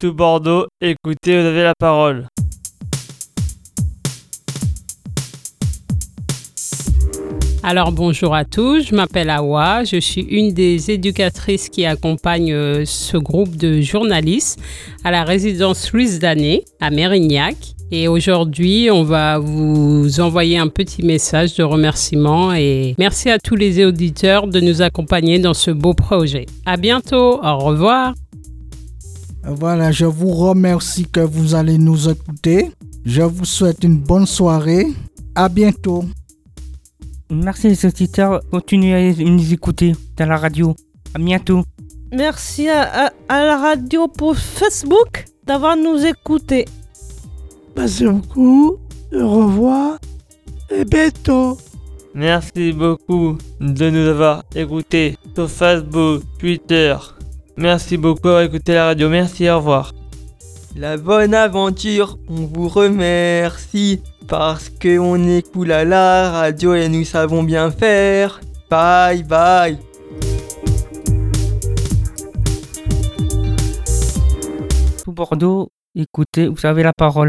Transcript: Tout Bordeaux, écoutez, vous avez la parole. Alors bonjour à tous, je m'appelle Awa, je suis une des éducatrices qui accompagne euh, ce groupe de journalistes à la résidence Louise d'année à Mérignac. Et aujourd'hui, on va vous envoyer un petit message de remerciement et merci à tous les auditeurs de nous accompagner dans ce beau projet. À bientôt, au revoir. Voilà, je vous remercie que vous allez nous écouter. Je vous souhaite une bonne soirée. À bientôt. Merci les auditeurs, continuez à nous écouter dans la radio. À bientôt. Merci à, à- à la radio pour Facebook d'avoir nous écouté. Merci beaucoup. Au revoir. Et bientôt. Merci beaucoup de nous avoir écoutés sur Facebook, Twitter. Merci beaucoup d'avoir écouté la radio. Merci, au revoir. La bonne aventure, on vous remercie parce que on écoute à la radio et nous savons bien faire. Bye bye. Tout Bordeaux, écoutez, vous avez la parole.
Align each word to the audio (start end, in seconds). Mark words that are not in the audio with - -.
Tout 0.00 0.14
Bordeaux, 0.14 0.66
écoutez, 0.80 1.38
vous 1.38 1.46
avez 1.46 1.62
la 1.62 1.74
parole. 1.78 2.26
Alors 7.62 7.92
bonjour 7.92 8.34
à 8.34 8.46
tous, 8.46 8.88
je 8.88 8.94
m'appelle 8.94 9.28
Awa, 9.28 9.84
je 9.84 10.00
suis 10.00 10.22
une 10.22 10.54
des 10.54 10.90
éducatrices 10.90 11.68
qui 11.68 11.84
accompagne 11.84 12.50
euh, 12.50 12.84
ce 12.86 13.18
groupe 13.18 13.56
de 13.56 13.82
journalistes 13.82 14.58
à 15.04 15.10
la 15.10 15.22
résidence 15.22 15.92
Louise 15.92 16.18
d'année 16.18 16.64
à 16.80 16.88
Mérignac. 16.88 17.56
Et 17.90 18.08
aujourd'hui, 18.08 18.88
on 18.90 19.02
va 19.02 19.38
vous 19.38 20.20
envoyer 20.20 20.56
un 20.56 20.68
petit 20.68 21.02
message 21.02 21.56
de 21.56 21.62
remerciement 21.62 22.54
et 22.54 22.94
merci 22.96 23.28
à 23.28 23.38
tous 23.38 23.56
les 23.56 23.84
auditeurs 23.84 24.46
de 24.46 24.60
nous 24.60 24.80
accompagner 24.80 25.38
dans 25.40 25.52
ce 25.52 25.70
beau 25.70 25.92
projet. 25.92 26.46
À 26.64 26.78
bientôt, 26.78 27.38
au 27.44 27.58
revoir. 27.58 28.14
Voilà, 29.44 29.90
je 29.90 30.04
vous 30.04 30.30
remercie 30.30 31.06
que 31.06 31.20
vous 31.20 31.54
allez 31.54 31.78
nous 31.78 32.08
écouter. 32.08 32.70
Je 33.04 33.22
vous 33.22 33.44
souhaite 33.44 33.82
une 33.84 33.98
bonne 33.98 34.26
soirée. 34.26 34.86
À 35.34 35.48
bientôt. 35.48 36.04
Merci 37.30 37.68
les 37.68 37.86
auditeurs, 37.86 38.40
continuez 38.50 39.10
à 39.10 39.14
nous 39.24 39.52
écouter 39.52 39.94
dans 40.16 40.26
la 40.26 40.36
radio. 40.36 40.74
À 41.14 41.18
bientôt. 41.18 41.62
Merci 42.12 42.68
à, 42.68 43.06
à- 43.06 43.12
à 43.28 43.44
la 43.44 43.56
radio 43.56 44.08
pour 44.08 44.36
Facebook 44.36 45.24
d'avoir 45.46 45.76
nous 45.76 46.04
écouté. 46.04 46.66
Merci 47.76 48.04
beaucoup. 48.04 48.76
Au 49.14 49.28
revoir. 49.30 49.98
Et 50.70 50.84
bientôt. 50.84 51.56
Merci 52.14 52.72
beaucoup 52.72 53.38
de 53.60 53.90
nous 53.90 54.08
avoir 54.08 54.42
écoutés 54.56 55.16
sur 55.34 55.48
Facebook, 55.48 56.22
Twitter. 56.40 56.96
Merci 57.60 57.98
beaucoup 57.98 58.22
d'avoir 58.22 58.40
écouté 58.40 58.72
la 58.72 58.86
radio. 58.86 59.10
Merci, 59.10 59.50
au 59.50 59.58
revoir. 59.58 59.92
La 60.74 60.96
bonne 60.96 61.34
aventure, 61.34 62.16
on 62.30 62.46
vous 62.46 62.68
remercie 62.68 64.02
parce 64.26 64.70
que 64.70 64.98
on 64.98 65.16
écoute 65.28 65.68
à 65.68 65.84
la 65.84 66.30
radio 66.30 66.72
et 66.72 66.88
nous 66.88 67.04
savons 67.04 67.42
bien 67.42 67.70
faire. 67.70 68.40
Bye 68.70 69.24
bye. 69.24 69.78
Tout 75.04 75.12
Bordeaux, 75.12 75.68
écoutez, 75.94 76.48
vous 76.48 76.64
avez 76.64 76.82
la 76.82 76.94
parole. 76.96 77.28